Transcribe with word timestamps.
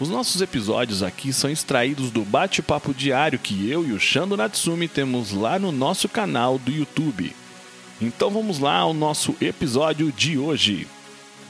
Os 0.00 0.08
nossos 0.08 0.40
episódios 0.40 1.02
aqui 1.02 1.32
são 1.32 1.50
extraídos 1.50 2.12
do 2.12 2.24
bate-papo 2.24 2.94
diário 2.94 3.36
que 3.36 3.68
eu 3.68 3.84
e 3.84 3.90
o 3.90 3.98
Shando 3.98 4.36
Natsumi 4.36 4.86
temos 4.86 5.32
lá 5.32 5.58
no 5.58 5.72
nosso 5.72 6.08
canal 6.08 6.56
do 6.56 6.70
YouTube. 6.70 7.32
Então 8.00 8.30
vamos 8.30 8.60
lá 8.60 8.76
ao 8.76 8.94
nosso 8.94 9.34
episódio 9.40 10.12
de 10.12 10.38
hoje. 10.38 10.86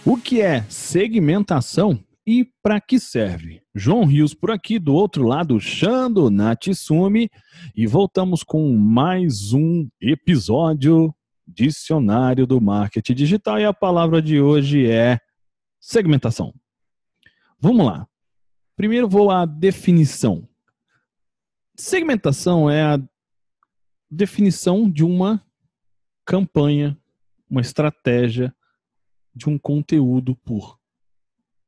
O 0.02 0.16
que 0.16 0.41
é 0.41 0.65
segmentação 0.71 2.02
e 2.27 2.48
para 2.62 2.80
que 2.80 2.98
serve? 2.98 3.61
João 3.74 4.07
Rios 4.07 4.33
por 4.33 4.51
aqui, 4.51 4.79
do 4.79 4.95
outro 4.95 5.27
lado, 5.27 5.60
Shando 5.60 6.30
Natsumi, 6.30 7.30
e 7.77 7.87
voltamos 7.87 8.43
com 8.43 8.74
mais 8.74 9.52
um 9.52 9.87
episódio 10.01 11.15
Dicionário 11.46 12.46
do 12.46 12.62
Marketing 12.62 13.15
Digital 13.15 13.60
e 13.60 13.66
a 13.66 13.74
palavra 13.74 14.23
de 14.23 14.41
hoje 14.41 14.87
é 14.87 15.19
segmentação. 15.79 16.55
Vamos 17.60 17.85
lá. 17.85 18.07
Primeiro 18.78 19.09
vou 19.09 19.28
à 19.28 19.45
definição. 19.45 20.48
Segmentação 21.74 22.70
é 22.70 22.80
a 22.80 23.02
definição 24.09 24.88
de 24.88 25.02
uma 25.02 25.45
campanha, 26.24 26.96
uma 27.51 27.60
estratégia 27.60 28.54
de 29.35 29.51
um 29.51 29.59
conteúdo 29.59 30.37
por 30.37 30.79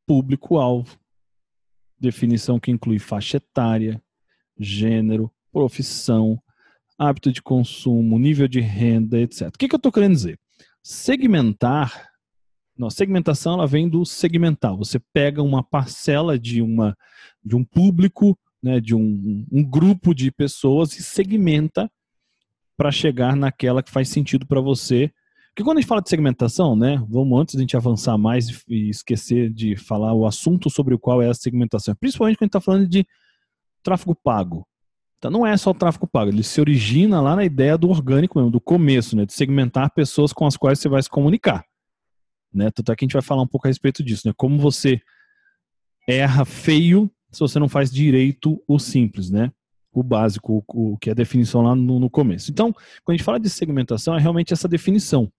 público-alvo. 0.06 0.96
Definição 1.98 2.60
que 2.60 2.70
inclui 2.70 3.00
faixa 3.00 3.38
etária, 3.38 4.00
gênero, 4.56 5.32
profissão, 5.50 6.40
hábito 6.96 7.32
de 7.32 7.42
consumo, 7.42 8.20
nível 8.20 8.46
de 8.46 8.60
renda, 8.60 9.18
etc. 9.18 9.48
O 9.48 9.58
que, 9.58 9.66
eu 9.66 9.76
estou 9.78 9.90
querendo 9.90 10.14
dizer? 10.14 10.38
Segmentar 10.80 12.09
não, 12.80 12.88
segmentação 12.88 13.52
ela 13.52 13.66
vem 13.66 13.86
do 13.86 14.06
segmental. 14.06 14.78
Você 14.78 14.98
pega 14.98 15.42
uma 15.42 15.62
parcela 15.62 16.38
de, 16.38 16.62
uma, 16.62 16.96
de 17.44 17.54
um 17.54 17.62
público, 17.62 18.38
né, 18.62 18.80
de 18.80 18.94
um, 18.94 19.46
um 19.52 19.62
grupo 19.62 20.14
de 20.14 20.32
pessoas 20.32 20.98
e 20.98 21.02
segmenta 21.02 21.90
para 22.78 22.90
chegar 22.90 23.36
naquela 23.36 23.82
que 23.82 23.90
faz 23.90 24.08
sentido 24.08 24.46
para 24.46 24.62
você. 24.62 25.12
Porque 25.48 25.62
quando 25.62 25.76
a 25.76 25.80
gente 25.82 25.88
fala 25.88 26.00
de 26.00 26.08
segmentação, 26.08 26.74
né, 26.74 27.04
vamos 27.06 27.38
antes 27.38 27.52
de 27.52 27.58
a 27.58 27.60
gente 27.60 27.76
avançar 27.76 28.16
mais 28.16 28.64
e 28.66 28.88
esquecer 28.88 29.50
de 29.50 29.76
falar 29.76 30.14
o 30.14 30.26
assunto 30.26 30.70
sobre 30.70 30.94
o 30.94 30.98
qual 30.98 31.20
é 31.20 31.28
a 31.28 31.34
segmentação, 31.34 31.94
principalmente 31.94 32.38
quando 32.38 32.44
a 32.44 32.46
gente 32.46 32.56
está 32.56 32.60
falando 32.62 32.88
de 32.88 33.06
tráfego 33.82 34.14
pago. 34.14 34.66
Então 35.18 35.30
não 35.30 35.46
é 35.46 35.54
só 35.58 35.70
o 35.70 35.74
tráfego 35.74 36.06
pago, 36.06 36.30
ele 36.30 36.42
se 36.42 36.58
origina 36.62 37.20
lá 37.20 37.36
na 37.36 37.44
ideia 37.44 37.76
do 37.76 37.90
orgânico 37.90 38.38
mesmo, 38.38 38.50
do 38.50 38.60
começo, 38.60 39.14
né, 39.14 39.26
de 39.26 39.34
segmentar 39.34 39.92
pessoas 39.92 40.32
com 40.32 40.46
as 40.46 40.56
quais 40.56 40.78
você 40.78 40.88
vai 40.88 41.02
se 41.02 41.10
comunicar. 41.10 41.62
Né? 42.52 42.70
Tanto 42.70 42.90
é 42.92 42.96
que 42.96 43.04
a 43.04 43.06
gente 43.06 43.12
vai 43.12 43.22
falar 43.22 43.42
um 43.42 43.46
pouco 43.46 43.66
a 43.66 43.70
respeito 43.70 44.02
disso, 44.02 44.26
né? 44.26 44.34
Como 44.36 44.58
você 44.58 45.00
erra 46.08 46.44
feio 46.44 47.10
se 47.30 47.40
você 47.40 47.58
não 47.58 47.68
faz 47.68 47.90
direito 47.90 48.62
o 48.66 48.78
simples, 48.78 49.30
né? 49.30 49.52
O 49.92 50.02
básico, 50.02 50.64
o, 50.68 50.96
que 50.98 51.10
é 51.10 51.12
a 51.12 51.16
definição 51.16 51.62
lá 51.62 51.74
no, 51.74 51.98
no 51.98 52.10
começo. 52.10 52.50
Então, 52.50 52.72
quando 52.72 53.14
a 53.14 53.16
gente 53.16 53.24
fala 53.24 53.40
de 53.40 53.48
segmentação, 53.48 54.16
é 54.16 54.20
realmente 54.20 54.52
essa 54.52 54.68
definição. 54.68 55.32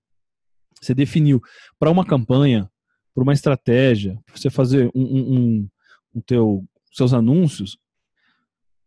Você 0.82 0.94
definiu 0.94 1.42
para 1.78 1.92
uma 1.92 2.06
campanha, 2.06 2.70
para 3.14 3.24
uma 3.24 3.34
estratégia, 3.34 4.20
para 4.26 4.38
você 4.38 4.50
fazer 4.50 4.90
um, 4.96 5.04
um, 5.04 5.40
um, 5.40 5.70
um 6.16 6.22
teu, 6.22 6.66
seus 6.92 7.14
anúncios, 7.14 7.78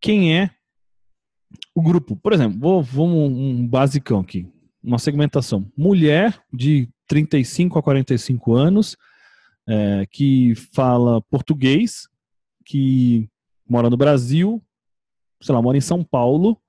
quem 0.00 0.36
é 0.36 0.50
o 1.74 1.82
grupo. 1.82 2.16
Por 2.16 2.32
exemplo, 2.32 2.58
vou, 2.58 2.82
vamos 2.82 3.30
um 3.30 3.66
basicão 3.66 4.20
aqui, 4.20 4.46
uma 4.82 4.98
segmentação. 4.98 5.70
Mulher 5.76 6.38
de 6.52 6.88
35 7.06 7.78
a 7.78 7.82
45 7.82 8.54
anos, 8.54 8.96
é, 9.66 10.06
que 10.10 10.54
fala 10.72 11.22
português, 11.22 12.08
que 12.64 13.28
mora 13.68 13.88
no 13.88 13.96
Brasil, 13.96 14.62
sei 15.40 15.54
lá, 15.54 15.62
mora 15.62 15.76
em 15.76 15.80
São 15.80 16.02
Paulo, 16.02 16.60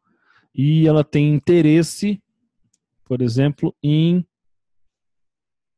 e 0.54 0.88
ela 0.88 1.04
tem 1.04 1.34
interesse, 1.34 2.22
por 3.04 3.22
exemplo, 3.22 3.76
em 3.84 4.26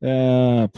é, 0.01 0.69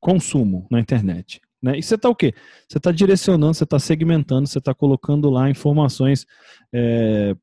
consumo 0.00 0.66
na 0.70 0.80
internet. 0.80 1.40
Né? 1.62 1.78
E 1.78 1.82
você 1.82 1.94
está 1.94 2.08
o 2.08 2.14
quê? 2.14 2.34
Você 2.68 2.78
está 2.78 2.90
direcionando, 2.90 3.54
você 3.54 3.64
está 3.64 3.78
segmentando, 3.78 4.48
você 4.48 4.58
está 4.58 4.74
colocando 4.74 5.30
lá 5.30 5.48
informações 5.48 6.26
é, 6.72 7.36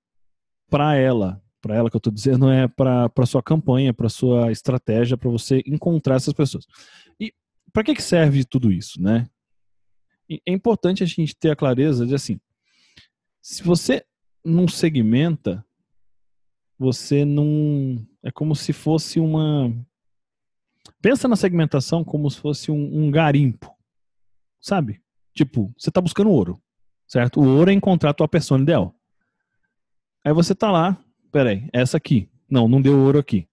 para 0.70 0.96
ela, 0.96 1.42
para 1.62 1.76
ela 1.76 1.90
que 1.90 1.96
eu 1.96 2.00
estou 2.00 2.14
dizendo 2.14 2.50
é 2.50 2.68
para 2.68 3.26
sua 3.26 3.44
campanha, 3.44 3.94
para 3.94 4.10
sua 4.10 4.52
estratégia, 4.52 5.18
para 5.18 5.30
você 5.30 5.62
encontrar 5.66 6.16
essas 6.16 6.34
pessoas. 6.34 6.66
E 7.20 7.34
para 7.72 7.84
que, 7.84 7.96
que 7.96 8.02
serve 8.02 8.44
tudo 8.44 8.72
isso, 8.72 9.02
né? 9.02 9.30
E 10.30 10.42
é 10.46 10.52
importante 10.52 11.04
a 11.04 11.06
gente 11.06 11.36
ter 11.36 11.50
a 11.50 11.56
clareza 11.56 12.06
de 12.06 12.16
assim, 12.16 12.40
se 13.42 13.64
você 13.64 14.06
não 14.44 14.68
segmenta, 14.68 15.66
você 16.78 17.26
não 17.26 18.06
é 18.24 18.32
como 18.32 18.56
se 18.56 18.72
fosse 18.72 19.20
uma 19.20 19.74
pensa 21.02 21.28
na 21.28 21.36
segmentação 21.36 22.04
como 22.04 22.30
se 22.30 22.40
fosse 22.40 22.72
um, 22.72 23.06
um 23.06 23.12
garimpo, 23.12 23.76
sabe? 24.62 25.02
Tipo, 25.34 25.74
você 25.78 25.90
está 25.90 26.02
buscando 26.02 26.30
ouro, 26.30 26.62
certo? 27.08 27.42
O 27.42 27.58
ouro 27.58 27.72
é 27.72 27.74
encontrar 27.74 28.12
a 28.12 28.14
tua 28.14 28.28
pessoa 28.28 28.60
ideal. 28.60 28.96
Aí 30.24 30.34
você 30.34 30.54
tá 30.54 30.72
lá 30.72 31.02
peraí, 31.32 31.68
essa 31.74 31.98
aqui. 31.98 32.30
Não, 32.50 32.68
não 32.68 32.82
deu 32.82 32.98
ouro 32.98 33.20
aqui. 33.20 33.48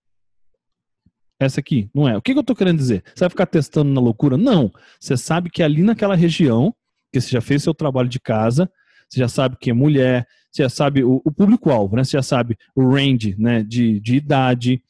Essa 1.39 1.61
aqui, 1.61 1.91
não 1.95 2.09
é. 2.09 2.17
O 2.17 2.23
que, 2.23 2.33
que 2.33 2.39
eu 2.39 2.41
estou 2.41 2.57
querendo 2.57 2.79
dizer? 2.79 3.05
Você 3.15 3.21
vai 3.21 3.31
ficar 3.31 3.47
testando 3.47 3.93
na 3.93 4.01
loucura? 4.01 4.39
Não. 4.39 4.73
Você 4.99 5.17
sabe 5.17 5.51
que 5.51 5.63
ali 5.63 5.83
naquela 5.83 6.17
região, 6.17 6.75
que 7.13 7.21
você 7.21 7.29
já 7.29 7.43
fez 7.43 7.63
seu 7.63 7.75
trabalho 7.75 8.09
de 8.09 8.19
casa, 8.19 8.71
você 9.09 9.21
já 9.21 9.29
sabe 9.29 9.57
que 9.61 9.71
é 9.71 9.75
mulher, 9.75 10.27
você 10.51 10.63
já 10.63 10.69
sabe 10.71 11.05
o, 11.05 11.21
o 11.25 11.31
público-alvo, 11.31 11.97
né? 11.97 12.05
Você 12.05 12.13
já 12.13 12.23
sabe 12.23 12.57
o 12.75 12.89
range 12.89 13.37
né? 13.39 13.63
de, 13.63 14.01
de 14.01 14.17
idade. 14.17 14.83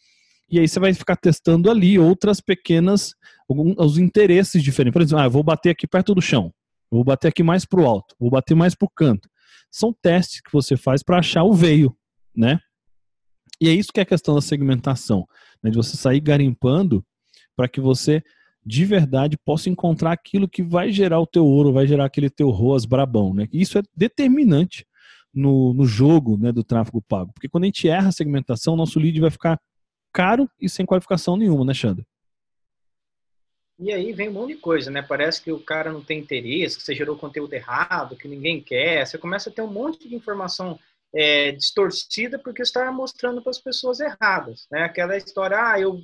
E 0.48 0.60
aí 0.60 0.68
você 0.68 0.78
vai 0.78 0.94
ficar 0.94 1.16
testando 1.16 1.68
ali 1.68 1.98
outras 1.98 2.40
pequenas, 2.40 3.14
os 3.48 3.98
interesses 3.98 4.62
diferentes. 4.62 4.92
Por 4.92 5.02
exemplo, 5.02 5.22
ah, 5.22 5.26
eu 5.26 5.30
vou 5.30 5.42
bater 5.42 5.70
aqui 5.70 5.86
perto 5.86 6.14
do 6.14 6.22
chão, 6.22 6.52
vou 6.88 7.02
bater 7.02 7.28
aqui 7.28 7.42
mais 7.42 7.64
para 7.64 7.80
o 7.80 7.86
alto, 7.86 8.14
vou 8.20 8.30
bater 8.30 8.54
mais 8.54 8.76
para 8.76 8.86
o 8.86 8.90
canto. 8.90 9.28
São 9.72 9.92
testes 9.92 10.40
que 10.40 10.52
você 10.52 10.76
faz 10.76 11.02
para 11.02 11.18
achar 11.18 11.42
o 11.42 11.52
veio, 11.52 11.96
né? 12.34 12.60
E 13.60 13.68
é 13.68 13.72
isso 13.72 13.92
que 13.92 14.00
é 14.00 14.02
a 14.02 14.06
questão 14.06 14.34
da 14.34 14.40
segmentação, 14.40 15.26
né? 15.62 15.70
de 15.70 15.76
você 15.76 15.96
sair 15.96 16.20
garimpando 16.20 17.04
para 17.56 17.68
que 17.68 17.80
você 17.80 18.22
de 18.64 18.84
verdade 18.84 19.38
possa 19.38 19.70
encontrar 19.70 20.12
aquilo 20.12 20.48
que 20.48 20.62
vai 20.62 20.90
gerar 20.90 21.20
o 21.20 21.26
teu 21.26 21.46
ouro, 21.46 21.72
vai 21.72 21.86
gerar 21.86 22.04
aquele 22.04 22.28
teu 22.28 22.50
ROAS 22.50 22.84
brabão. 22.84 23.32
Né? 23.32 23.48
Isso 23.52 23.78
é 23.78 23.82
determinante 23.96 24.84
no, 25.32 25.72
no 25.72 25.86
jogo 25.86 26.36
né, 26.36 26.50
do 26.50 26.64
tráfego 26.64 27.00
pago. 27.00 27.32
Porque 27.32 27.48
quando 27.48 27.64
a 27.64 27.66
gente 27.66 27.88
erra 27.88 28.08
a 28.08 28.12
segmentação, 28.12 28.74
nosso 28.74 28.98
lead 28.98 29.20
vai 29.20 29.30
ficar 29.30 29.60
caro 30.12 30.50
e 30.60 30.68
sem 30.68 30.84
qualificação 30.84 31.36
nenhuma, 31.36 31.64
né, 31.64 31.74
Xander? 31.74 32.04
E 33.78 33.92
aí 33.92 34.12
vem 34.14 34.30
um 34.30 34.32
monte 34.32 34.54
de 34.54 34.60
coisa, 34.60 34.90
né? 34.90 35.02
Parece 35.02 35.42
que 35.42 35.52
o 35.52 35.60
cara 35.60 35.92
não 35.92 36.02
tem 36.02 36.18
interesse, 36.18 36.78
que 36.78 36.82
você 36.82 36.94
gerou 36.94 37.16
conteúdo 37.18 37.52
errado, 37.52 38.16
que 38.16 38.26
ninguém 38.26 38.60
quer. 38.60 39.06
Você 39.06 39.18
começa 39.18 39.50
a 39.50 39.52
ter 39.52 39.60
um 39.60 39.70
monte 39.70 40.08
de 40.08 40.14
informação 40.14 40.78
é, 41.16 41.52
distorcida 41.52 42.38
porque 42.38 42.60
está 42.60 42.92
mostrando 42.92 43.40
para 43.40 43.50
as 43.50 43.58
pessoas 43.58 44.00
erradas, 44.00 44.66
né? 44.70 44.82
Aquela 44.82 45.16
história, 45.16 45.56
ah, 45.56 45.80
eu 45.80 45.98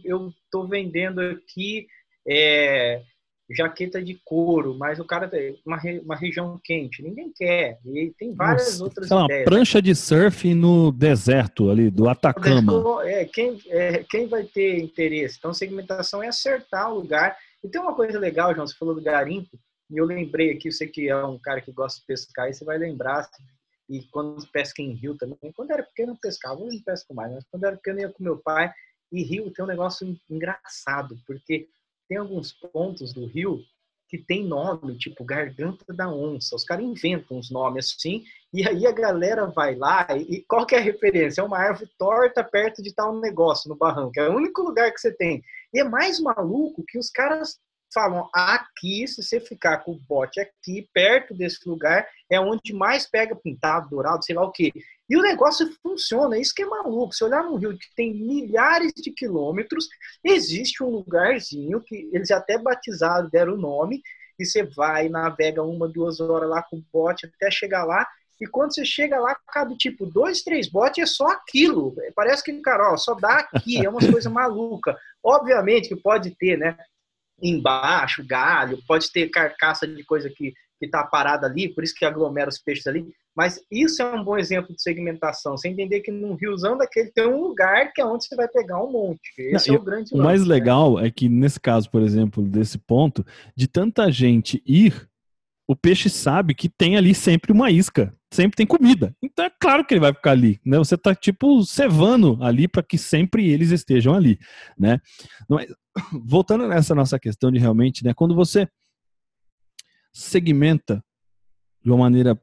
estou 0.45 0.67
vendendo 0.67 1.21
aqui 1.21 1.87
é, 2.27 3.03
jaqueta 3.51 4.03
de 4.03 4.19
couro, 4.25 4.75
mas 4.79 4.99
o 4.99 5.05
cara 5.05 5.29
tem 5.29 5.61
uma, 5.67 5.79
uma 6.03 6.17
região 6.17 6.59
quente, 6.65 7.03
ninguém 7.03 7.31
quer. 7.37 7.79
E 7.85 8.15
tem 8.19 8.35
várias 8.35 8.79
Nossa, 8.79 8.85
outras 8.85 9.09
sei 9.09 9.19
ideias. 9.19 9.41
Uma 9.41 9.45
prancha 9.45 9.83
de 9.83 9.95
surf 9.95 10.55
no 10.55 10.91
deserto 10.91 11.71
ali 11.71 11.91
do 11.91 12.09
Atacama. 12.09 12.73
É, 13.05 13.27
quem, 13.27 13.61
é, 13.69 14.05
quem 14.09 14.27
vai 14.27 14.45
ter 14.45 14.79
interesse? 14.79 15.37
Então, 15.39 15.53
segmentação 15.53 16.23
é 16.23 16.29
acertar 16.29 16.91
o 16.91 16.95
lugar. 16.95 17.37
E 17.63 17.69
tem 17.69 17.83
uma 17.83 17.95
coisa 17.95 18.19
legal, 18.19 18.55
João, 18.55 18.67
você 18.67 18.75
falou 18.77 18.95
do 18.95 19.03
garimpo, 19.03 19.59
e 19.91 19.99
eu 19.99 20.07
lembrei 20.07 20.53
aqui, 20.53 20.73
você 20.73 20.87
que 20.87 21.11
é 21.11 21.25
um 21.25 21.39
cara 21.39 21.61
que 21.61 21.71
gosta 21.71 22.01
de 22.01 22.07
pescar, 22.07 22.49
e 22.49 22.55
você 22.55 22.65
vai 22.65 22.79
lembrar 22.79 23.29
e 23.93 24.03
quando 24.11 24.47
pesca 24.49 24.81
em 24.81 24.95
rio 24.95 25.15
também. 25.19 25.53
Quando 25.55 25.71
era 25.71 25.83
pequeno 25.83 26.13
eu 26.13 26.17
pescava, 26.17 26.59
hoje 26.59 26.79
não 26.79 26.83
pesco 26.83 27.15
mais, 27.15 27.31
mas 27.31 27.45
quando 27.51 27.65
era 27.65 27.77
pequeno 27.77 27.99
eu 27.99 28.09
ia 28.09 28.13
com 28.15 28.25
meu 28.25 28.39
pai. 28.39 28.73
E 29.13 29.23
rio 29.23 29.51
tem 29.51 29.63
um 29.63 29.69
negócio 29.69 30.19
engraçado, 30.31 31.21
porque 31.27 31.69
tem 32.09 32.17
alguns 32.17 32.53
pontos 32.53 33.13
do 33.13 33.27
rio 33.27 33.63
que 34.09 34.17
tem 34.17 34.47
nome, 34.47 34.97
tipo 34.97 35.25
Garganta 35.25 35.93
da 35.93 36.09
Onça. 36.09 36.57
Os 36.57 36.65
caras 36.65 36.85
inventam 36.85 37.37
uns 37.37 37.51
nomes 37.51 37.95
assim, 37.95 38.25
e 38.53 38.67
aí 38.67 38.87
a 38.87 38.93
galera 38.93 39.47
vai 39.47 39.75
lá, 39.75 40.07
e 40.17 40.43
qual 40.43 40.65
que 40.65 40.75
é 40.75 40.79
a 40.79 40.83
referência? 40.83 41.43
É 41.43 41.45
uma 41.45 41.59
árvore 41.59 41.91
torta 41.99 42.43
perto 42.43 42.83
de 42.83 42.95
tal 42.95 43.19
negócio 43.21 43.69
no 43.69 43.77
barranco. 43.77 44.19
É 44.19 44.29
o 44.29 44.37
único 44.37 44.63
lugar 44.63 44.91
que 44.93 45.01
você 45.01 45.13
tem. 45.13 45.43
E 45.73 45.81
é 45.81 45.85
mais 45.85 46.19
maluco 46.19 46.85
que 46.87 46.99
os 46.99 47.11
caras 47.11 47.59
falam 47.93 48.29
aqui, 48.33 49.07
se 49.07 49.23
você 49.23 49.41
ficar 49.41 49.79
com 49.79 49.93
o 49.93 50.01
bote 50.09 50.41
aqui, 50.41 50.89
perto 50.93 51.35
desse 51.35 51.69
lugar, 51.69 52.07
é 52.31 52.41
onde 52.41 52.73
mais 52.73 53.09
pega 53.09 53.37
pintado, 53.37 53.91
dourado, 53.91 54.25
sei 54.25 54.35
lá 54.35 54.45
o 54.45 54.51
quê. 54.51 54.73
E 55.09 55.17
o 55.17 55.23
negócio 55.23 55.71
funciona, 55.83 56.39
isso 56.39 56.55
que 56.55 56.63
é 56.63 56.67
maluco. 56.67 57.15
Se 57.15 57.25
olhar 57.25 57.43
no 57.43 57.57
Rio, 57.57 57.77
que 57.77 57.95
tem 57.95 58.15
milhares 58.15 58.93
de 58.97 59.11
quilômetros, 59.13 59.89
existe 60.25 60.83
um 60.83 60.89
lugarzinho 60.89 61.81
que 61.81 62.11
eles 62.13 62.31
até 62.31 62.59
batizaram, 62.59 63.29
deram 63.29 63.55
o 63.55 63.59
nome, 63.59 64.03
e 64.39 64.47
você 64.47 64.63
vai, 64.63 65.09
navega 65.09 65.63
uma, 65.63 65.89
duas 65.89 66.21
horas 66.21 66.49
lá 66.49 66.63
com 66.63 66.77
o 66.77 66.85
bote 66.93 67.27
até 67.27 67.51
chegar 67.51 67.85
lá, 67.85 68.07
e 68.41 68.47
quando 68.47 68.75
você 68.75 68.85
chega 68.85 69.21
lá, 69.21 69.37
cabe 69.53 69.77
tipo 69.77 70.05
dois, 70.05 70.43
três 70.43 70.69
botes, 70.69 71.01
é 71.01 71.07
só 71.07 71.29
aquilo. 71.29 71.95
Parece 72.13 72.43
que, 72.43 72.53
cara, 72.61 72.93
ó, 72.93 72.97
só 72.97 73.15
dá 73.15 73.37
aqui, 73.37 73.85
é 73.85 73.89
uma 73.89 74.01
coisa 74.11 74.29
maluca. 74.29 74.99
Obviamente 75.23 75.89
que 75.89 75.95
pode 75.95 76.35
ter, 76.35 76.59
né? 76.59 76.77
Embaixo, 77.43 78.25
galho, 78.25 78.79
pode 78.87 79.11
ter 79.11 79.29
carcaça 79.29 79.87
de 79.87 80.05
coisa 80.05 80.31
que 80.31 80.53
está 80.81 81.05
parada 81.05 81.47
ali, 81.47 81.69
por 81.69 81.85
isso 81.85 81.95
que 81.95 82.05
aglomera 82.05 82.49
os 82.49 82.59
peixes 82.59 82.87
ali. 82.87 83.07
Mas 83.35 83.59
isso 83.71 84.03
é 84.03 84.15
um 84.15 84.23
bom 84.23 84.37
exemplo 84.37 84.75
de 84.75 84.83
segmentação. 84.83 85.57
Você 85.57 85.69
entender 85.69 86.01
que 86.01 86.11
num 86.11 86.35
riozão 86.35 86.77
daquele 86.77 87.11
tem 87.11 87.27
um 87.27 87.41
lugar 87.43 87.91
que 87.93 88.01
é 88.01 88.05
onde 88.05 88.27
você 88.27 88.37
vai 88.37 88.47
pegar 88.47 88.83
um 88.83 88.91
monte. 88.91 89.33
Esse 89.39 89.69
Não, 89.69 89.77
é 89.77 89.79
o 89.79 89.83
grande 89.83 90.15
O 90.15 90.19
lance, 90.19 90.27
mais 90.27 90.43
né? 90.43 90.49
legal 90.49 90.97
né? 90.97 91.07
é 91.07 91.11
que 91.11 91.29
nesse 91.29 91.59
caso, 91.59 91.91
por 91.91 92.03
exemplo, 92.03 92.43
desse 92.43 92.77
ponto, 92.79 93.25
de 93.57 93.67
tanta 93.67 94.11
gente 94.11 94.63
ir, 94.67 95.09
o 95.67 95.77
peixe 95.77 96.11
sabe 96.11 96.55
que 96.55 96.69
tem 96.69 96.97
ali 96.97 97.15
sempre 97.15 97.53
uma 97.53 97.71
isca, 97.71 98.15
sempre 98.31 98.57
tem 98.57 98.67
comida. 98.67 99.15
Então 99.23 99.45
é 99.45 99.51
claro 99.51 99.85
que 99.85 99.95
ele 99.95 100.01
vai 100.01 100.13
ficar 100.13 100.33
ali, 100.33 100.61
né? 100.65 100.79
Você 100.79 100.95
está 100.97 101.15
tipo 101.15 101.65
cevando 101.65 102.39
ali 102.43 102.67
para 102.67 102.83
que 102.83 102.99
sempre 102.99 103.49
eles 103.49 103.71
estejam 103.71 104.15
ali, 104.15 104.39
né? 104.79 104.99
Mas, 105.49 105.67
voltando 106.25 106.67
nessa 106.67 106.95
nossa 106.95 107.19
questão 107.19 107.51
de 107.51 107.59
realmente, 107.59 108.05
né, 108.05 108.13
quando 108.15 108.35
você 108.35 108.69
segmenta 110.13 111.03
de 111.83 111.91
uma 111.91 111.99
maneira 111.99 112.39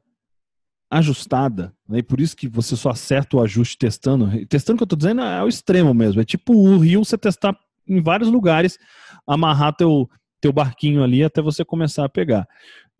ajustada, 0.90 1.72
né, 1.88 1.98
e 1.98 2.02
por 2.02 2.20
isso 2.20 2.36
que 2.36 2.48
você 2.48 2.74
só 2.76 2.90
acerta 2.90 3.36
o 3.36 3.42
ajuste 3.42 3.78
testando. 3.78 4.28
Testando 4.46 4.74
o 4.74 4.78
que 4.78 4.82
eu 4.82 4.86
estou 4.86 4.98
dizendo 4.98 5.20
é 5.22 5.42
o 5.42 5.48
extremo 5.48 5.94
mesmo. 5.94 6.20
É 6.20 6.24
tipo 6.24 6.52
o 6.52 6.78
rio 6.78 7.04
você 7.04 7.16
testar 7.16 7.56
em 7.86 8.02
vários 8.02 8.28
lugares, 8.28 8.78
amarrar 9.26 9.74
teu, 9.74 10.08
teu 10.40 10.52
barquinho 10.52 11.02
ali 11.02 11.22
até 11.22 11.40
você 11.40 11.64
começar 11.64 12.04
a 12.04 12.08
pegar. 12.08 12.46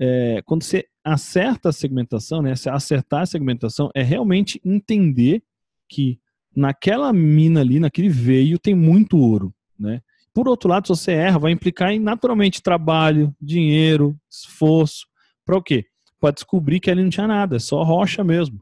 É, 0.02 0.40
quando 0.46 0.62
você 0.62 0.86
acerta 1.04 1.68
a 1.68 1.72
segmentação, 1.72 2.40
né, 2.40 2.54
acertar 2.70 3.22
a 3.22 3.26
segmentação 3.26 3.90
é 3.94 4.02
realmente 4.02 4.58
entender 4.64 5.42
que 5.86 6.18
naquela 6.56 7.12
mina 7.12 7.60
ali, 7.60 7.78
naquele 7.78 8.08
veio, 8.08 8.58
tem 8.58 8.74
muito 8.74 9.18
ouro, 9.18 9.54
né? 9.78 10.00
Por 10.32 10.48
outro 10.48 10.68
lado, 10.70 10.86
se 10.86 10.88
você 10.88 11.12
erra, 11.12 11.38
vai 11.38 11.52
implicar 11.52 11.90
em 11.90 11.98
naturalmente 11.98 12.62
trabalho, 12.62 13.34
dinheiro, 13.40 14.16
esforço. 14.30 15.06
Para 15.44 15.56
o 15.56 15.62
quê? 15.62 15.86
Para 16.20 16.32
descobrir 16.32 16.80
que 16.80 16.90
ali 16.90 17.02
não 17.02 17.10
tinha 17.10 17.26
nada, 17.26 17.56
é 17.56 17.58
só 17.58 17.82
rocha 17.82 18.22
mesmo. 18.22 18.60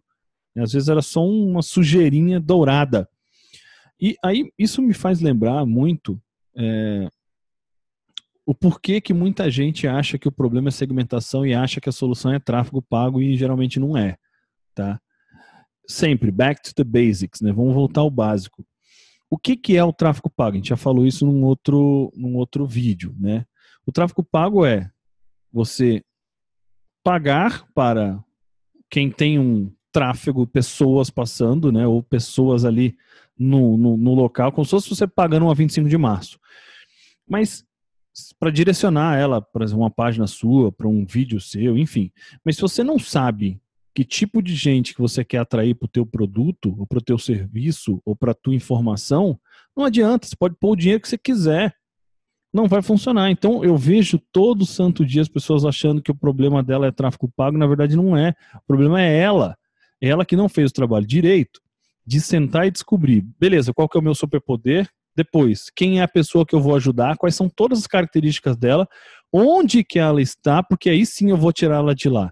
E 0.56 0.60
às 0.60 0.72
vezes 0.72 0.88
era 0.88 1.02
só 1.02 1.24
uma 1.24 1.62
sujeirinha 1.62 2.40
dourada. 2.40 3.08
E 4.00 4.16
aí 4.24 4.50
isso 4.58 4.80
me 4.80 4.94
faz 4.94 5.20
lembrar 5.20 5.66
muito 5.66 6.20
é, 6.56 7.08
o 8.48 8.54
porquê 8.54 8.98
que 8.98 9.12
muita 9.12 9.50
gente 9.50 9.86
acha 9.86 10.16
que 10.16 10.26
o 10.26 10.32
problema 10.32 10.68
é 10.68 10.70
segmentação 10.70 11.44
e 11.44 11.52
acha 11.52 11.82
que 11.82 11.88
a 11.90 11.92
solução 11.92 12.32
é 12.32 12.38
tráfego 12.38 12.80
pago 12.80 13.20
e 13.20 13.36
geralmente 13.36 13.78
não 13.78 13.94
é, 13.94 14.16
tá? 14.74 14.98
Sempre 15.86 16.30
back 16.30 16.62
to 16.62 16.74
the 16.74 16.82
basics, 16.82 17.42
né? 17.42 17.52
Vamos 17.52 17.74
voltar 17.74 18.00
ao 18.00 18.10
básico. 18.10 18.64
O 19.28 19.36
que, 19.36 19.54
que 19.54 19.76
é 19.76 19.84
o 19.84 19.92
tráfego 19.92 20.30
pago? 20.30 20.52
A 20.52 20.56
gente 20.56 20.70
já 20.70 20.78
falou 20.78 21.06
isso 21.06 21.26
num 21.26 21.44
outro, 21.44 22.10
num 22.16 22.36
outro 22.36 22.66
vídeo, 22.66 23.14
né? 23.20 23.44
O 23.84 23.92
tráfego 23.92 24.24
pago 24.24 24.64
é 24.64 24.90
você 25.52 26.02
pagar 27.04 27.66
para 27.74 28.18
quem 28.88 29.10
tem 29.10 29.38
um 29.38 29.70
tráfego, 29.92 30.46
pessoas 30.46 31.10
passando, 31.10 31.70
né? 31.70 31.86
Ou 31.86 32.02
pessoas 32.02 32.64
ali 32.64 32.96
no, 33.38 33.76
no, 33.76 33.98
no 33.98 34.14
local, 34.14 34.52
como 34.52 34.64
se 34.64 34.70
fosse 34.70 34.88
você 34.88 35.06
pagando 35.06 35.44
uma 35.44 35.54
25 35.54 35.86
de 35.86 35.98
março. 35.98 36.40
Mas 37.28 37.67
para 38.38 38.50
direcionar 38.50 39.16
ela 39.18 39.40
para 39.40 39.66
uma 39.74 39.90
página 39.90 40.26
sua, 40.26 40.70
para 40.72 40.88
um 40.88 41.04
vídeo 41.04 41.40
seu, 41.40 41.76
enfim. 41.76 42.10
Mas 42.44 42.56
se 42.56 42.62
você 42.62 42.82
não 42.82 42.98
sabe 42.98 43.60
que 43.94 44.04
tipo 44.04 44.40
de 44.40 44.54
gente 44.54 44.94
que 44.94 45.00
você 45.00 45.24
quer 45.24 45.38
atrair 45.38 45.74
para 45.74 45.86
o 45.86 45.90
teu 45.90 46.06
produto, 46.06 46.74
ou 46.78 46.86
para 46.86 46.98
o 46.98 47.02
teu 47.02 47.18
serviço, 47.18 48.00
ou 48.04 48.14
para 48.14 48.32
a 48.32 48.34
tua 48.34 48.54
informação, 48.54 49.38
não 49.76 49.84
adianta, 49.84 50.26
você 50.26 50.36
pode 50.36 50.54
pôr 50.60 50.72
o 50.72 50.76
dinheiro 50.76 51.00
que 51.00 51.08
você 51.08 51.18
quiser. 51.18 51.74
Não 52.52 52.66
vai 52.66 52.80
funcionar. 52.80 53.30
Então 53.30 53.64
eu 53.64 53.76
vejo 53.76 54.18
todo 54.32 54.64
santo 54.64 55.04
dia 55.04 55.22
as 55.22 55.28
pessoas 55.28 55.64
achando 55.64 56.00
que 56.00 56.10
o 56.10 56.14
problema 56.14 56.62
dela 56.62 56.86
é 56.86 56.92
tráfego 56.92 57.30
pago, 57.36 57.58
na 57.58 57.66
verdade 57.66 57.96
não 57.96 58.16
é. 58.16 58.34
O 58.54 58.66
problema 58.66 59.02
é 59.02 59.18
ela. 59.18 59.56
É 60.00 60.08
ela 60.08 60.24
que 60.24 60.36
não 60.36 60.48
fez 60.48 60.70
o 60.70 60.74
trabalho 60.74 61.06
direito 61.06 61.60
de 62.06 62.20
sentar 62.20 62.66
e 62.66 62.70
descobrir, 62.70 63.20
beleza, 63.38 63.74
qual 63.74 63.86
que 63.86 63.98
é 63.98 64.00
o 64.00 64.02
meu 64.02 64.14
superpoder? 64.14 64.88
Depois, 65.18 65.68
quem 65.74 65.98
é 65.98 66.04
a 66.04 66.06
pessoa 66.06 66.46
que 66.46 66.54
eu 66.54 66.60
vou 66.60 66.76
ajudar? 66.76 67.16
Quais 67.16 67.34
são 67.34 67.48
todas 67.48 67.80
as 67.80 67.88
características 67.88 68.56
dela? 68.56 68.86
Onde 69.32 69.82
que 69.82 69.98
ela 69.98 70.22
está? 70.22 70.62
Porque 70.62 70.88
aí 70.88 71.04
sim 71.04 71.30
eu 71.30 71.36
vou 71.36 71.52
tirá-la 71.52 71.92
de 71.92 72.08
lá 72.08 72.30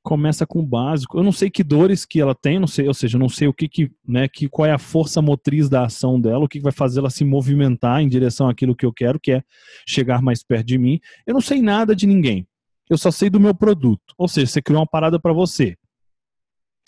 começa 0.00 0.46
com 0.46 0.60
o 0.60 0.66
básico. 0.66 1.18
Eu 1.18 1.22
não 1.22 1.32
sei 1.32 1.50
que 1.50 1.62
dores 1.62 2.06
que 2.06 2.18
ela 2.18 2.34
tem, 2.34 2.58
não 2.58 2.68
sei, 2.68 2.88
ou 2.88 2.94
seja, 2.94 3.18
não 3.18 3.28
sei 3.28 3.46
o 3.46 3.52
que, 3.52 3.68
que, 3.68 3.90
né, 4.06 4.26
que 4.26 4.48
qual 4.48 4.64
é 4.64 4.72
a 4.72 4.78
força 4.78 5.20
motriz 5.20 5.68
da 5.68 5.84
ação 5.84 6.18
dela, 6.18 6.44
o 6.44 6.48
que 6.48 6.60
vai 6.60 6.72
fazer 6.72 7.00
ela 7.00 7.10
se 7.10 7.26
movimentar 7.26 8.00
em 8.00 8.08
direção 8.08 8.48
àquilo 8.48 8.74
que 8.74 8.86
eu 8.86 8.92
quero, 8.92 9.20
que 9.20 9.32
é 9.32 9.42
chegar 9.86 10.22
mais 10.22 10.42
perto 10.42 10.66
de 10.66 10.78
mim. 10.78 10.98
Eu 11.26 11.34
não 11.34 11.42
sei 11.42 11.60
nada 11.60 11.94
de 11.94 12.06
ninguém. 12.06 12.48
Eu 12.88 12.96
só 12.96 13.10
sei 13.10 13.28
do 13.28 13.38
meu 13.38 13.54
produto. 13.54 14.14
Ou 14.16 14.28
seja, 14.28 14.46
você 14.46 14.62
criou 14.62 14.80
uma 14.80 14.86
parada 14.86 15.20
para 15.20 15.34
você. 15.34 15.76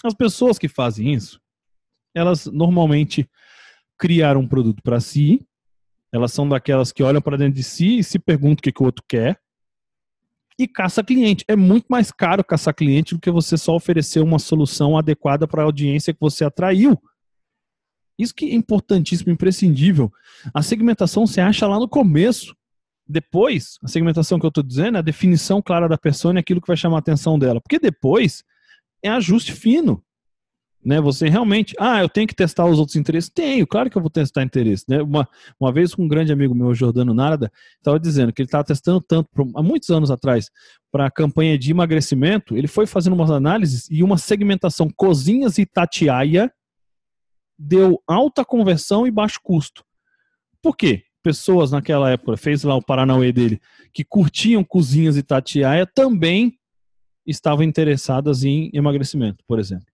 As 0.02 0.14
pessoas 0.14 0.58
que 0.58 0.68
fazem 0.68 1.12
isso, 1.12 1.38
elas 2.14 2.46
normalmente 2.46 3.28
criaram 4.00 4.40
um 4.40 4.48
produto 4.48 4.82
para 4.82 4.98
si. 4.98 5.46
Elas 6.10 6.32
são 6.32 6.48
daquelas 6.48 6.90
que 6.90 7.02
olham 7.02 7.20
para 7.20 7.36
dentro 7.36 7.54
de 7.54 7.62
si 7.62 7.98
e 7.98 8.04
se 8.04 8.18
perguntam 8.18 8.54
o 8.54 8.62
que, 8.62 8.72
que 8.72 8.82
o 8.82 8.86
outro 8.86 9.04
quer 9.06 9.38
e 10.58 10.66
caça 10.66 11.04
cliente. 11.04 11.44
É 11.46 11.54
muito 11.54 11.86
mais 11.88 12.10
caro 12.10 12.44
caçar 12.44 12.74
cliente 12.74 13.14
do 13.14 13.20
que 13.20 13.30
você 13.30 13.56
só 13.56 13.74
oferecer 13.74 14.20
uma 14.20 14.38
solução 14.38 14.96
adequada 14.96 15.46
para 15.46 15.62
a 15.62 15.64
audiência 15.64 16.12
que 16.12 16.20
você 16.20 16.44
atraiu. 16.44 17.00
Isso 18.18 18.34
que 18.34 18.46
é 18.46 18.54
importantíssimo, 18.54 19.32
imprescindível. 19.32 20.12
A 20.52 20.62
segmentação 20.62 21.26
você 21.26 21.40
acha 21.40 21.66
lá 21.66 21.78
no 21.78 21.88
começo. 21.88 22.54
Depois, 23.08 23.78
a 23.82 23.88
segmentação 23.88 24.38
que 24.38 24.46
eu 24.46 24.50
estou 24.50 24.62
dizendo 24.62 24.96
é 24.96 24.98
a 24.98 25.02
definição 25.02 25.62
clara 25.62 25.88
da 25.88 25.96
pessoa 25.96 26.34
e 26.34 26.38
aquilo 26.38 26.60
que 26.60 26.68
vai 26.68 26.76
chamar 26.76 26.96
a 26.96 27.00
atenção 27.00 27.38
dela. 27.38 27.60
Porque 27.60 27.78
depois 27.78 28.44
é 29.02 29.08
ajuste 29.08 29.52
fino 29.52 30.02
né? 30.84 31.00
Você 31.00 31.28
realmente, 31.28 31.74
ah, 31.78 32.00
eu 32.00 32.08
tenho 32.08 32.26
que 32.26 32.34
testar 32.34 32.66
os 32.66 32.78
outros 32.78 32.96
interesses? 32.96 33.30
Tenho, 33.30 33.66
claro 33.66 33.90
que 33.90 33.96
eu 33.96 34.02
vou 34.02 34.10
testar 34.10 34.42
interesse, 34.42 34.84
né? 34.88 35.02
Uma, 35.02 35.28
uma 35.58 35.72
vez 35.72 35.96
um 35.98 36.08
grande 36.08 36.32
amigo 36.32 36.54
meu, 36.54 36.74
Jordano 36.74 37.12
Narada, 37.12 37.52
estava 37.76 37.98
dizendo 38.00 38.32
que 38.32 38.42
ele 38.42 38.46
estava 38.46 38.64
testando 38.64 39.00
tanto, 39.00 39.28
há 39.54 39.62
muitos 39.62 39.90
anos 39.90 40.10
atrás, 40.10 40.50
para 40.90 41.06
a 41.06 41.10
campanha 41.10 41.58
de 41.58 41.70
emagrecimento, 41.70 42.56
ele 42.56 42.66
foi 42.66 42.86
fazendo 42.86 43.12
umas 43.12 43.30
análises 43.30 43.86
e 43.90 44.02
uma 44.02 44.18
segmentação 44.18 44.88
cozinhas 44.90 45.58
e 45.58 45.66
tatiaia 45.66 46.50
deu 47.58 48.02
alta 48.06 48.42
conversão 48.42 49.06
e 49.06 49.10
baixo 49.10 49.38
custo. 49.42 49.84
Por 50.62 50.74
quê? 50.74 51.04
Pessoas 51.22 51.70
naquela 51.70 52.10
época, 52.10 52.38
fez 52.38 52.62
lá 52.62 52.74
o 52.74 52.82
Paranauê 52.82 53.30
dele, 53.30 53.60
que 53.92 54.02
curtiam 54.02 54.64
cozinhas 54.64 55.18
e 55.18 55.22
tatiaia, 55.22 55.86
também 55.86 56.58
estavam 57.26 57.62
interessadas 57.62 58.42
em 58.44 58.70
emagrecimento, 58.72 59.44
por 59.46 59.58
exemplo. 59.58 59.89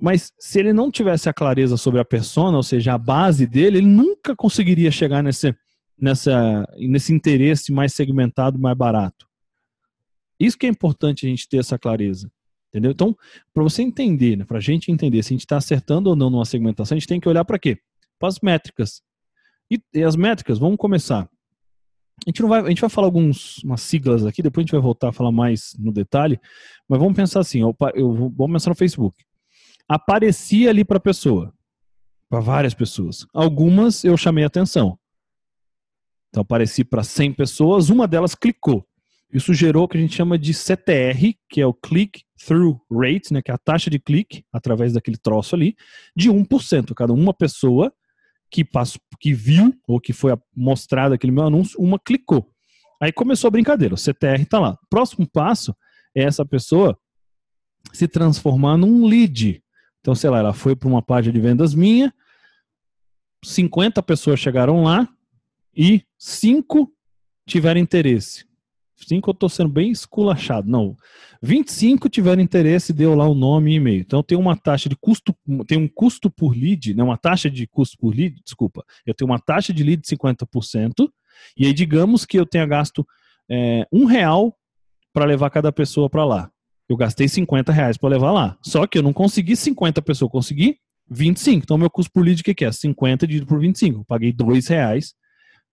Mas 0.00 0.32
se 0.38 0.58
ele 0.58 0.72
não 0.72 0.90
tivesse 0.90 1.28
a 1.28 1.32
clareza 1.32 1.76
sobre 1.76 2.00
a 2.00 2.04
persona, 2.04 2.56
ou 2.56 2.62
seja, 2.62 2.94
a 2.94 2.98
base 2.98 3.46
dele, 3.46 3.78
ele 3.78 3.86
nunca 3.86 4.34
conseguiria 4.34 4.90
chegar 4.90 5.22
nesse, 5.22 5.54
nessa, 6.00 6.66
nesse 6.78 7.12
interesse 7.12 7.70
mais 7.70 7.92
segmentado, 7.92 8.58
mais 8.58 8.76
barato. 8.76 9.28
Isso 10.38 10.56
que 10.56 10.64
é 10.64 10.70
importante 10.70 11.26
a 11.26 11.28
gente 11.28 11.46
ter 11.46 11.58
essa 11.58 11.78
clareza. 11.78 12.32
Entendeu? 12.70 12.92
Então, 12.92 13.16
para 13.52 13.62
você 13.62 13.82
entender, 13.82 14.36
né, 14.36 14.44
para 14.44 14.56
a 14.56 14.60
gente 14.60 14.90
entender 14.90 15.22
se 15.22 15.34
a 15.34 15.34
gente 15.34 15.40
está 15.40 15.58
acertando 15.58 16.08
ou 16.08 16.16
não 16.16 16.30
numa 16.30 16.44
segmentação, 16.44 16.96
a 16.96 16.98
gente 16.98 17.08
tem 17.08 17.20
que 17.20 17.28
olhar 17.28 17.44
para 17.44 17.58
quê? 17.58 17.78
Para 18.18 18.28
as 18.28 18.40
métricas. 18.40 19.02
E, 19.70 19.78
e, 19.92 20.02
as 20.02 20.16
métricas, 20.16 20.58
vamos 20.58 20.78
começar. 20.78 21.28
A 22.26 22.30
gente, 22.30 22.40
não 22.40 22.48
vai, 22.48 22.60
a 22.60 22.68
gente 22.68 22.80
vai 22.80 22.90
falar 22.90 23.08
algumas 23.08 23.60
siglas 23.78 24.24
aqui, 24.24 24.42
depois 24.42 24.62
a 24.62 24.64
gente 24.64 24.72
vai 24.72 24.80
voltar 24.80 25.08
a 25.08 25.12
falar 25.12 25.32
mais 25.32 25.74
no 25.78 25.92
detalhe, 25.92 26.38
mas 26.88 26.98
vamos 26.98 27.14
pensar 27.14 27.40
assim, 27.40 27.60
eu, 27.60 27.76
eu, 27.94 28.14
vamos 28.14 28.52
pensar 28.52 28.70
no 28.70 28.76
Facebook 28.76 29.24
aparecia 29.90 30.70
ali 30.70 30.84
para 30.84 30.98
a 30.98 31.00
pessoa, 31.00 31.52
para 32.28 32.38
várias 32.38 32.72
pessoas. 32.72 33.26
Algumas 33.34 34.04
eu 34.04 34.16
chamei 34.16 34.44
atenção. 34.44 34.96
Então 36.28 36.42
apareci 36.42 36.84
para 36.84 37.02
100 37.02 37.32
pessoas, 37.32 37.90
uma 37.90 38.06
delas 38.06 38.36
clicou. 38.36 38.86
Isso 39.32 39.52
gerou 39.52 39.84
o 39.84 39.88
que 39.88 39.98
a 39.98 40.00
gente 40.00 40.14
chama 40.14 40.38
de 40.38 40.54
CTR, 40.54 41.34
que 41.48 41.60
é 41.60 41.66
o 41.66 41.74
Click 41.74 42.22
Through 42.46 42.80
Rate, 42.88 43.32
né, 43.32 43.42
que 43.42 43.50
é 43.50 43.54
a 43.54 43.58
taxa 43.58 43.90
de 43.90 43.98
clique 43.98 44.44
através 44.52 44.92
daquele 44.92 45.16
troço 45.16 45.56
ali, 45.56 45.74
de 46.14 46.30
1%. 46.30 46.94
Cada 46.94 47.12
uma 47.12 47.34
pessoa 47.34 47.92
que, 48.48 48.64
passou, 48.64 49.00
que 49.18 49.32
viu 49.32 49.74
ou 49.88 50.00
que 50.00 50.12
foi 50.12 50.32
mostrado 50.54 51.14
aquele 51.14 51.32
meu 51.32 51.44
anúncio, 51.44 51.80
uma 51.80 51.98
clicou. 51.98 52.48
Aí 53.00 53.10
começou 53.12 53.48
a 53.48 53.50
brincadeira, 53.50 53.94
o 53.94 53.98
CTR 53.98 54.42
está 54.42 54.60
lá. 54.60 54.78
Próximo 54.88 55.28
passo 55.28 55.74
é 56.14 56.22
essa 56.22 56.46
pessoa 56.46 56.96
se 57.92 58.06
transformar 58.06 58.76
num 58.76 59.04
lead. 59.04 59.60
Então, 60.00 60.14
sei 60.14 60.30
lá, 60.30 60.38
ela 60.38 60.52
foi 60.52 60.74
para 60.74 60.88
uma 60.88 61.02
página 61.02 61.32
de 61.32 61.40
vendas 61.40 61.74
minha, 61.74 62.12
50 63.44 64.02
pessoas 64.02 64.40
chegaram 64.40 64.82
lá 64.82 65.08
e 65.76 66.02
5 66.18 66.92
tiveram 67.46 67.80
interesse. 67.80 68.44
5 69.06 69.30
eu 69.30 69.32
estou 69.32 69.48
sendo 69.48 69.70
bem 69.70 69.90
esculachado. 69.90 70.68
Não. 70.68 70.96
25 71.42 72.08
tiveram 72.08 72.42
interesse, 72.42 72.92
deu 72.92 73.14
lá 73.14 73.26
o 73.26 73.34
nome 73.34 73.72
e 73.72 73.76
e-mail. 73.76 74.00
Então 74.00 74.22
tem 74.22 74.36
uma 74.36 74.56
taxa 74.56 74.88
de 74.88 74.96
custo, 74.96 75.34
tem 75.66 75.78
um 75.78 75.88
custo 75.88 76.30
por 76.30 76.54
lead, 76.54 76.94
né, 76.94 77.02
uma 77.02 77.16
taxa 77.16 77.50
de 77.50 77.66
custo 77.66 77.96
por 77.98 78.14
lead, 78.14 78.40
desculpa. 78.44 78.84
Eu 79.06 79.14
tenho 79.14 79.30
uma 79.30 79.38
taxa 79.38 79.72
de 79.72 79.82
lead 79.82 80.02
de 80.02 80.08
50%, 80.08 81.10
e 81.56 81.66
aí 81.66 81.72
digamos 81.72 82.26
que 82.26 82.38
eu 82.38 82.44
tenha 82.44 82.66
gasto 82.66 83.06
é, 83.48 83.86
um 83.90 84.04
real 84.04 84.54
para 85.12 85.24
levar 85.24 85.48
cada 85.50 85.72
pessoa 85.72 86.10
para 86.10 86.24
lá. 86.24 86.50
Eu 86.90 86.96
gastei 86.96 87.28
50 87.28 87.70
reais 87.70 87.96
para 87.96 88.08
levar 88.08 88.32
lá. 88.32 88.58
Só 88.60 88.84
que 88.84 88.98
eu 88.98 89.02
não 89.02 89.12
consegui 89.12 89.54
50 89.54 90.02
pessoas, 90.02 90.26
eu 90.26 90.28
consegui 90.28 90.76
25. 91.08 91.62
Então, 91.62 91.78
meu 91.78 91.88
custo 91.88 92.10
por 92.12 92.24
lead, 92.24 92.40
o 92.40 92.44
que, 92.44 92.52
que 92.52 92.64
é? 92.64 92.72
50 92.72 93.28
dividido 93.28 93.46
por 93.46 93.60
25. 93.60 94.00
Eu 94.00 94.04
paguei 94.04 94.32
2 94.32 94.66
reais 94.66 95.14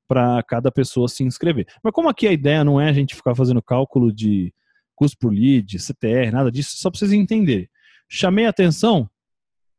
para 0.08 0.44
cada 0.44 0.72
pessoa 0.72 1.08
se 1.08 1.24
inscrever. 1.24 1.66
Mas 1.84 1.92
como 1.92 2.08
aqui 2.08 2.28
a 2.28 2.32
ideia 2.32 2.64
não 2.64 2.80
é 2.80 2.88
a 2.88 2.94
gente 2.94 3.16
ficar 3.16 3.34
fazendo 3.34 3.64
cálculo 3.64 4.14
de 4.14 4.54
custo 4.96 5.18
por 5.20 5.34
lead, 5.34 5.80
CTR, 5.80 6.32
nada 6.32 6.52
disso, 6.52 6.78
só 6.78 6.92
para 6.92 7.00
vocês 7.00 7.12
entenderem. 7.12 7.68
Chamei 8.08 8.46
atenção, 8.46 9.10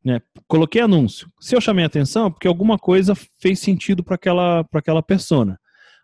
né, 0.05 0.21
coloquei 0.49 0.81
anúncio. 0.81 1.29
Se 1.41 1.55
eu 1.55 1.61
chamei 1.61 1.85
atenção 1.85 2.27
é 2.27 2.31
porque 2.31 2.49
alguma 2.49 2.79
coisa 2.79 3.15
fez 3.41 3.61
sentido 3.61 4.03
para 4.03 4.17
aquela, 4.17 4.67
aquela 4.73 5.03
persona. 5.03 5.59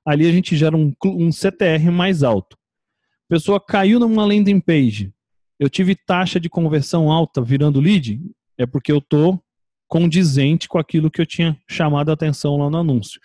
Ali 0.07 0.29
a 0.29 0.33
gente 0.33 0.57
gera 0.57 0.76
um, 0.76 0.93
um 1.05 1.31
CTR 1.31 1.91
mais 1.91 2.23
alto. 2.23 2.57
Pessoa 3.29 3.61
caiu 3.61 3.99
numa 3.99 4.25
landing 4.25 4.61
page, 4.61 5.13
eu 5.59 5.69
tive 5.69 5.95
taxa 5.95 6.41
de 6.41 6.49
conversão 6.49 7.11
alta 7.11 7.41
virando 7.41 7.81
lead, 7.81 8.21
é 8.59 8.67
porque 8.67 8.91
eu 8.91 8.99
estou 8.99 9.43
condizente 9.87 10.69
com 10.69 10.79
aquilo 10.79 11.11
que 11.11 11.21
eu 11.21 11.27
tinha 11.27 11.57
chamado 11.69 12.11
a 12.11 12.15
atenção 12.15 12.57
lá 12.57 12.71
no 12.71 12.79
anúncio. 12.79 13.21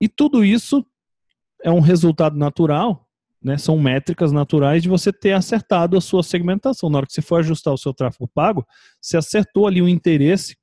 E 0.00 0.08
tudo 0.08 0.44
isso 0.44 0.84
é 1.62 1.70
um 1.70 1.80
resultado 1.80 2.36
natural, 2.36 3.06
né? 3.42 3.56
São 3.56 3.78
métricas 3.78 4.32
naturais 4.32 4.82
de 4.82 4.88
você 4.88 5.12
ter 5.12 5.32
acertado 5.32 5.96
a 5.96 6.00
sua 6.00 6.22
segmentação. 6.22 6.90
Na 6.90 6.98
hora 6.98 7.06
que 7.06 7.12
você 7.12 7.22
for 7.22 7.40
ajustar 7.40 7.72
o 7.72 7.78
seu 7.78 7.94
tráfego 7.94 8.28
pago, 8.28 8.66
você 9.00 9.16
acertou 9.16 9.66
ali 9.66 9.80
o 9.82 9.88
interesse 9.88 10.56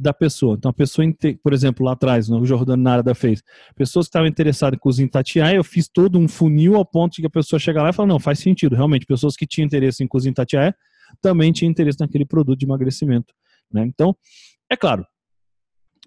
da 0.00 0.14
pessoa. 0.14 0.56
Então, 0.58 0.70
a 0.70 0.74
pessoa, 0.74 1.06
por 1.42 1.52
exemplo, 1.52 1.84
lá 1.84 1.92
atrás, 1.92 2.28
no 2.28 2.44
Jordano 2.44 2.82
Narada 2.82 3.14
fez, 3.14 3.42
pessoas 3.76 4.06
que 4.06 4.10
estavam 4.10 4.28
interessadas 4.28 4.76
em 4.76 4.80
cozinhar 4.80 5.10
Tatiaia, 5.10 5.56
eu 5.56 5.64
fiz 5.64 5.88
todo 5.88 6.18
um 6.18 6.26
funil 6.26 6.76
ao 6.76 6.84
ponto 6.84 7.14
de 7.14 7.20
que 7.20 7.26
a 7.26 7.30
pessoa 7.30 7.60
chega 7.60 7.82
lá 7.82 7.90
e 7.90 7.92
fala, 7.92 8.08
não, 8.08 8.18
faz 8.18 8.38
sentido, 8.38 8.74
realmente, 8.74 9.04
pessoas 9.04 9.36
que 9.36 9.46
tinham 9.46 9.66
interesse 9.66 10.02
em 10.02 10.08
cozinhar 10.08 10.34
Tatiaia 10.34 10.74
também 11.20 11.52
tinham 11.52 11.70
interesse 11.70 11.98
naquele 12.00 12.24
produto 12.24 12.58
de 12.58 12.64
emagrecimento. 12.64 13.34
Né? 13.70 13.84
Então, 13.84 14.16
é 14.70 14.76
claro, 14.76 15.04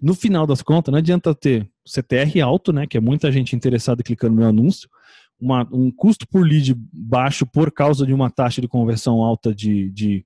no 0.02 0.14
final 0.14 0.46
das 0.46 0.60
contas, 0.60 0.90
não 0.90 0.98
adianta 0.98 1.34
ter 1.34 1.68
CTR 1.86 2.40
alto, 2.40 2.72
né, 2.72 2.86
que 2.86 2.96
é 2.96 3.00
muita 3.00 3.30
gente 3.30 3.54
interessada 3.54 4.02
clicando 4.02 4.34
no 4.34 4.40
meu 4.40 4.48
anúncio, 4.48 4.88
uma, 5.40 5.68
um 5.72 5.90
custo 5.90 6.26
por 6.26 6.44
lead 6.44 6.74
baixo 6.92 7.46
por 7.46 7.70
causa 7.70 8.06
de 8.06 8.12
uma 8.12 8.30
taxa 8.30 8.60
de 8.60 8.68
conversão 8.68 9.22
alta 9.22 9.54
de, 9.54 9.90
de 9.90 10.24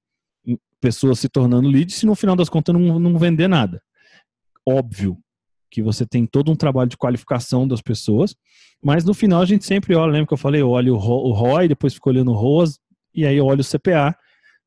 pessoas 0.80 1.18
se 1.18 1.28
tornando 1.28 1.68
leads 1.68 1.96
se 1.96 2.06
no 2.06 2.14
final 2.14 2.36
das 2.36 2.48
contas 2.48 2.74
não, 2.74 2.98
não 2.98 3.18
vender 3.18 3.48
nada. 3.48 3.82
Óbvio 4.66 5.18
que 5.70 5.82
você 5.82 6.06
tem 6.06 6.26
todo 6.26 6.50
um 6.50 6.56
trabalho 6.56 6.88
de 6.88 6.96
qualificação 6.96 7.66
das 7.66 7.82
pessoas, 7.82 8.34
mas 8.82 9.04
no 9.04 9.12
final 9.12 9.42
a 9.42 9.44
gente 9.44 9.64
sempre 9.64 9.94
olha, 9.94 10.12
lembra 10.12 10.28
que 10.28 10.34
eu 10.34 10.38
falei, 10.38 10.62
eu 10.62 10.70
olho 10.70 10.94
o 10.94 11.32
ROI, 11.32 11.68
depois 11.68 11.94
fico 11.94 12.08
olhando 12.08 12.30
o 12.30 12.34
ROAS, 12.34 12.78
e 13.14 13.26
aí 13.26 13.36
eu 13.36 13.46
olho 13.46 13.60
o 13.60 13.64
CPA, 13.64 14.16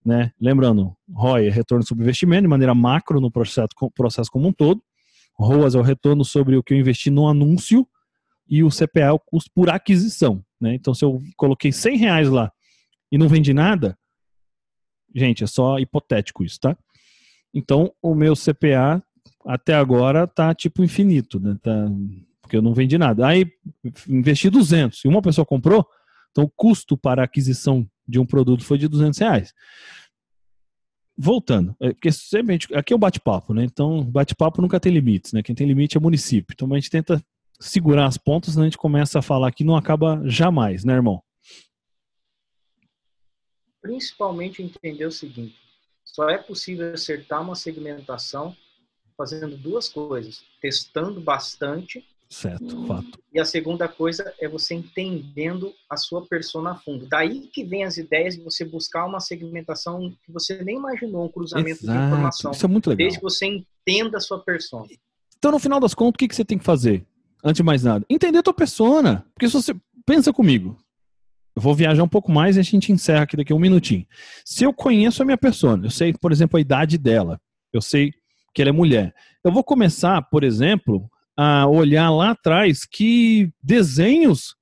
né? 0.06 0.32
Lembrando, 0.40 0.96
ROI 1.12 1.48
é 1.48 1.50
retorno 1.50 1.86
sobre 1.86 2.04
investimento 2.04 2.44
de 2.44 2.48
maneira 2.48 2.76
macro 2.76 3.20
no 3.20 3.32
processo, 3.32 3.70
processo 3.96 4.30
como 4.30 4.48
um 4.48 4.54
todo, 4.54 4.82
ROAS 5.40 5.76
é 5.76 5.80
o 5.80 5.82
retorno 5.82 6.24
sobre 6.24 6.56
o 6.56 6.64
que 6.64 6.74
eu 6.74 6.78
investi 6.78 7.10
no 7.10 7.28
anúncio, 7.28 7.88
e 8.48 8.64
o 8.64 8.70
CPA 8.70 9.02
é 9.02 9.12
o 9.12 9.20
custo 9.20 9.50
por 9.56 9.70
aquisição, 9.70 10.44
né? 10.60 10.76
Então 10.76 10.94
se 10.94 11.06
eu 11.06 11.20
coloquei 11.38 11.72
100 11.72 11.98
reais 11.98 12.30
lá 12.30 12.52
e 13.12 13.18
não 13.18 13.30
vendi 13.30 13.54
nada, 13.54 13.98
Gente, 15.14 15.44
é 15.44 15.48
só 15.48 15.80
hipotético 15.80 16.44
isso, 16.44 16.60
tá? 16.60 16.78
Então, 17.54 17.92
o 18.02 18.16
meu 18.16 18.34
CPA 18.34 19.04
até 19.46 19.74
agora 19.74 20.28
tá 20.28 20.54
tipo 20.54 20.84
infinito, 20.84 21.40
né? 21.40 21.58
Tá, 21.62 21.88
porque 22.42 22.58
eu 22.58 22.62
não 22.62 22.74
vendi 22.74 22.98
nada. 22.98 23.28
Aí 23.28 23.52
investi 24.08 24.50
200 24.50 25.04
e 25.04 25.08
uma 25.08 25.22
pessoa 25.22 25.46
comprou, 25.46 25.86
então 26.32 26.46
o 26.46 26.50
custo 26.50 26.98
para 26.98 27.22
a 27.22 27.26
aquisição 27.26 27.88
de 28.08 28.20
um 28.20 28.26
produto 28.26 28.64
foi 28.64 28.78
de 28.78 28.88
200 28.88 29.20
reais. 29.20 29.54
Voltando, 31.18 31.76
é, 31.80 31.90
porque 31.92 32.12
sempre 32.12 32.58
aqui 32.74 32.94
é 32.94 32.96
o 32.96 33.00
bate-papo, 33.00 33.54
né? 33.54 33.64
Então, 33.64 34.04
bate-papo 34.04 34.62
nunca 34.62 34.80
tem 34.80 34.92
limites, 34.92 35.34
né? 35.34 35.44
Quem 35.44 35.54
tem 35.54 35.68
limite 35.68 35.98
é 35.98 36.00
município. 36.00 36.54
Então 36.54 36.72
a 36.72 36.76
gente 36.76 36.90
tenta 36.90 37.24
segurar 37.60 38.08
as 38.08 38.18
pontas, 38.18 38.56
né? 38.56 38.64
a 38.64 38.66
gente 38.66 38.78
começa 38.78 39.20
a 39.20 39.22
falar 39.22 39.52
que 39.52 39.64
não 39.64 39.76
acaba 39.76 40.22
jamais, 40.26 40.84
né, 40.84 40.94
irmão? 40.94 41.22
Principalmente 43.82 44.62
entender 44.62 45.06
o 45.06 45.12
seguinte: 45.12 45.56
só 46.04 46.30
é 46.30 46.38
possível 46.38 46.94
acertar 46.94 47.42
uma 47.42 47.56
segmentação 47.56 48.56
fazendo 49.18 49.58
duas 49.58 49.90
coisas: 49.90 50.44
testando 50.62 51.20
bastante. 51.20 52.06
Certo, 52.30 52.88
fato. 52.88 53.20
E 53.34 53.42
a 53.42 53.44
segunda 53.44 53.90
coisa 53.90 54.34
é 54.40 54.48
você 54.48 54.74
entendendo 54.74 55.74
a 55.90 55.98
sua 55.98 56.26
persona 56.26 56.72
a 56.72 56.76
fundo. 56.76 57.06
Daí 57.06 57.42
que 57.48 57.62
vem 57.62 57.84
as 57.84 57.98
ideias 57.98 58.38
de 58.38 58.42
você 58.42 58.64
buscar 58.64 59.06
uma 59.06 59.20
segmentação 59.20 60.16
que 60.24 60.32
você 60.32 60.64
nem 60.64 60.78
imaginou, 60.78 61.26
um 61.26 61.30
cruzamento 61.30 61.84
Exato. 61.84 62.00
de 62.00 62.06
informação. 62.06 62.52
Isso 62.52 62.66
é 62.66 62.70
muito 62.70 62.90
legal. 62.90 63.00
Desde 63.00 63.20
que 63.20 63.24
você 63.24 63.46
entenda 63.48 64.18
a 64.18 64.22
sua 64.22 64.40
persona. 64.40 64.88
Então, 65.38 65.52
no 65.52 65.60
final 65.60 65.78
das 65.78 65.94
contas, 65.94 66.16
o 66.16 66.18
que, 66.20 66.28
que 66.30 66.36
você 66.36 66.46
tem 66.46 66.58
que 66.58 66.64
fazer? 66.64 67.06
Antes 67.44 67.58
de 67.58 67.64
mais 67.64 67.84
nada, 67.84 68.06
entender 68.10 68.38
a 68.38 68.44
tua 68.44 68.54
persona. 68.54 69.26
Porque 69.34 69.48
se 69.48 69.54
você 69.54 69.76
pensa 70.06 70.32
comigo, 70.32 70.78
eu 71.56 71.62
vou 71.62 71.76
viajar 71.76 72.04
um 72.04 72.08
pouco 72.08 72.32
mais 72.32 72.56
e 72.56 72.60
a 72.60 72.64
gente 72.64 72.92
encerra 72.92 73.24
aqui 73.24 73.36
daqui 73.36 73.52
a 73.52 73.56
um 73.56 73.60
minutinho. 73.60 74.06
Se 74.46 74.64
eu 74.64 74.74
conheço 74.74 75.22
a 75.22 75.26
minha 75.26 75.38
pessoa, 75.38 75.80
eu 75.84 75.90
sei, 75.90 76.14
por 76.14 76.32
exemplo, 76.32 76.58
a 76.58 76.62
idade 76.62 76.98
dela, 76.98 77.40
eu 77.74 77.82
sei 77.82 78.12
que 78.54 78.62
ela 78.62 78.70
é 78.70 78.74
mulher. 78.74 79.14
Eu 79.44 79.52
vou 79.52 79.64
começar, 79.64 80.22
por 80.24 80.44
exemplo, 80.44 81.10
a 81.38 81.68
olhar 81.68 82.10
lá 82.10 82.32
atrás 82.32 82.86
que 82.86 83.52
desenhos 83.62 84.56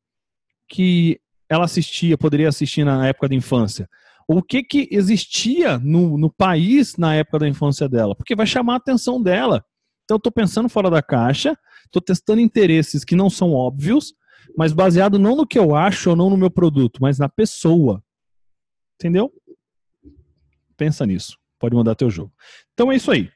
que 0.68 1.20
ela 1.50 1.66
assistia, 1.66 2.18
poderia 2.18 2.50
assistir 2.50 2.84
na 2.84 3.08
época 3.08 3.28
da 3.28 3.36
infância. 3.36 3.90
O 4.28 4.44
que, 4.44 4.64
que 4.64 4.88
existia 4.92 5.80
no, 5.80 6.18
no 6.18 6.32
país 6.32 6.96
na 6.98 7.16
época 7.16 7.40
da 7.40 7.48
infância 7.48 7.90
dela? 7.90 8.16
Porque 8.16 8.36
vai 8.36 8.46
chamar 8.46 8.74
a 8.74 8.78
atenção 8.78 9.22
dela. 9.22 9.66
Então, 10.04 10.16
eu 10.16 10.20
estou 10.20 10.32
pensando 10.32 10.70
fora 10.70 10.90
da 10.90 11.02
caixa, 11.02 11.58
estou 11.86 12.02
testando 12.02 12.40
interesses 12.40 13.04
que 13.04 13.16
não 13.16 13.30
são 13.30 13.54
óbvios, 13.54 14.14
mas 14.58 14.74
baseado 14.74 15.18
não 15.18 15.36
no 15.36 15.48
que 15.48 15.58
eu 15.58 15.76
acho 15.76 16.12
ou 16.12 16.16
não 16.16 16.30
no 16.30 16.38
meu 16.38 16.52
produto, 16.52 17.00
mas 17.02 17.18
na 17.18 17.30
pessoa. 17.30 18.04
Entendeu? 18.96 19.32
Pensa 20.76 21.06
nisso. 21.06 21.38
Pode 21.58 21.76
mandar 21.76 21.96
teu 21.96 22.10
jogo. 22.10 22.32
Então 22.74 22.92
é 22.92 22.96
isso 22.96 23.12
aí. 23.12 23.30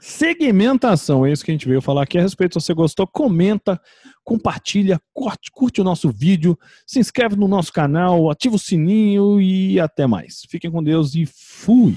Segmentação, 0.00 1.26
é 1.26 1.32
isso 1.32 1.44
que 1.44 1.50
a 1.50 1.54
gente 1.54 1.66
veio 1.66 1.82
falar 1.82 2.02
aqui 2.02 2.18
a 2.18 2.22
respeito. 2.22 2.60
Se 2.60 2.66
você 2.66 2.74
gostou, 2.74 3.06
comenta, 3.06 3.80
compartilha, 4.22 5.00
curte, 5.12 5.50
curte 5.50 5.80
o 5.80 5.84
nosso 5.84 6.10
vídeo, 6.10 6.56
se 6.86 7.00
inscreve 7.00 7.34
no 7.34 7.48
nosso 7.48 7.72
canal, 7.72 8.30
ativa 8.30 8.54
o 8.54 8.58
sininho 8.58 9.40
e 9.40 9.80
até 9.80 10.06
mais. 10.06 10.42
Fiquem 10.48 10.70
com 10.70 10.82
Deus 10.82 11.16
e 11.16 11.26
fui! 11.26 11.96